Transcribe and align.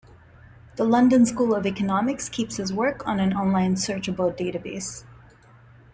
The 0.77 0.83
London 0.83 1.27
School 1.27 1.53
of 1.53 1.67
Economics 1.67 2.27
keeps 2.27 2.55
his 2.57 2.73
work 2.73 3.05
on 3.07 3.19
an 3.19 3.33
online 3.35 3.75
searchable 3.75 4.35
database. 4.35 5.03